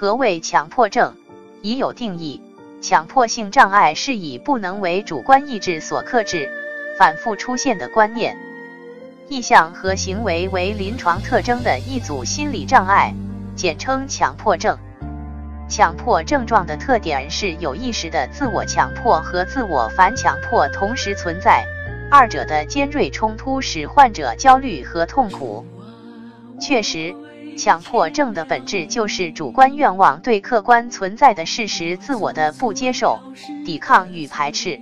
[0.00, 1.16] 何谓强迫症？
[1.60, 2.40] 已有定义。
[2.80, 6.48] 强迫性障碍是以不能为主观意志所克制，
[6.96, 8.38] 反复出现的观念、
[9.26, 13.12] 意向和行为为临床特征的一组心理障碍，
[13.56, 14.78] 简称强迫症。
[15.68, 21.66] 强迫症状的特点是有意识的自我强迫和自我反强迫同时存在，
[22.08, 25.66] 二者的尖锐冲突使患者焦虑和痛苦。
[26.60, 27.14] 确实。
[27.56, 33.18] 强迫症的本质就是主观愿望对客观存在的事实自我的不接受、
[33.66, 34.80] 抵抗与排斥。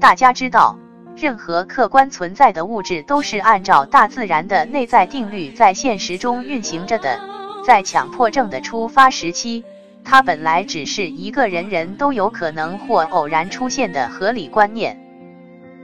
[0.00, 0.76] 大家知道，
[1.16, 7.20] 任何客观存在的物质都是按照大自然的内在定律在现实中运行着的。
[7.64, 9.62] 在强迫症的出发时期，
[10.02, 14.98] 它本来只是一个人人都有可能或偶然出现的合理观念、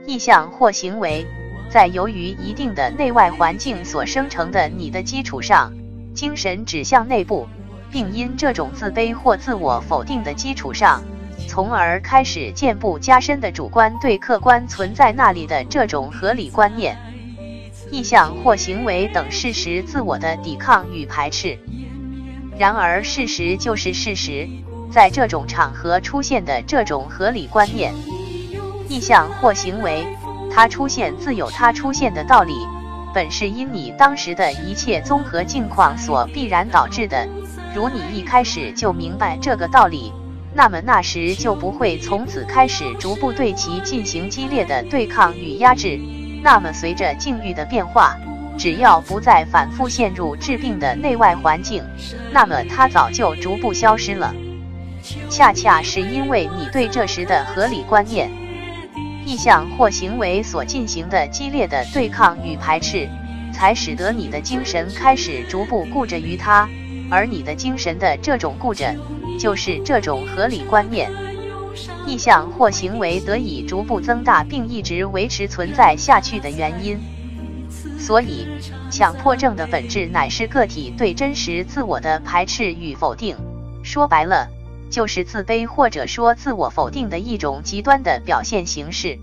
[0.05, 1.25] 意向或行为，
[1.75, 5.73] 在由于一定的内外环境所生成的你的基础上。
[6.13, 7.49] 精神指向内部，
[7.91, 11.03] 并因这种自卑或自我否定的基础上，
[11.49, 16.97] 从而开始渐步加深的主观对客观存在那里的这种合理观念、
[17.91, 21.59] 意向或行为等事实自我的抵抗与排斥。
[22.57, 24.47] 然而，事实就是事实，
[24.89, 27.93] 在这种场合出现的这种合理观念、
[28.87, 30.07] 意向或行为，
[30.55, 32.65] 它出现自有它出现的道理。
[33.13, 37.27] 本是因你当时的一切综合境况所必然导致的。
[37.75, 40.13] 如你一开始就明白这个道理，
[40.53, 45.99] 那么那时就不会从此开始逐步对其进行激烈的对抗与压制。
[46.41, 48.15] 那么随着境遇的变化，
[48.57, 51.83] 只要不再反复陷入治病的内外环境，
[52.31, 54.33] 那么它早就逐步消失了。
[55.29, 58.31] 恰恰是因为你对这时的合理观念。
[59.25, 63.09] 意向或行为所进行的激烈的对抗与排斥，
[63.51, 66.69] 才使得你的精神开始逐步固着于它，
[67.09, 68.95] 而你的精神的这种固着，
[69.39, 71.11] 就是这种合理观念、
[72.05, 76.99] 意向或行为得以逐步增大并一直维持存在下去的原因。
[77.97, 78.47] 所以，
[78.91, 83.35] 强迫症的本质乃是个体对真实自我的排斥与否定。
[83.81, 84.47] 说白了。
[84.89, 89.19] 就是自卑或者说自我否定的一种极端的表现形式。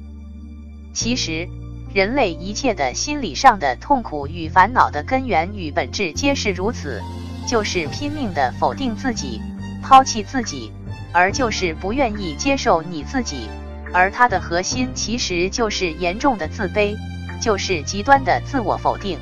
[0.92, 1.48] 其实，
[1.94, 7.00] 人类一切的心理上的痛苦与烦恼的根源与本质皆是如此，
[7.46, 9.40] 就是拼命的否定自己，
[9.82, 10.70] 抛弃自己，
[11.12, 13.48] 而就是不愿意接受你自己。
[13.92, 16.96] 而它的核心其实就是严重的自卑，
[17.40, 19.18] 就是极端的自我否定。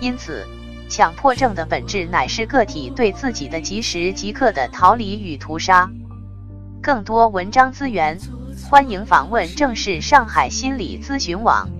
[0.00, 0.46] 因此。
[0.90, 5.88] 强迫症的本质乃是个体对自己的即时即刻的逃离与屠杀。
[6.82, 8.18] 更多文章资源，
[8.68, 11.70] 欢迎访问正式上海心理咨询网。